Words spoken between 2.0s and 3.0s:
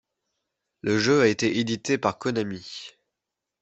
Konami.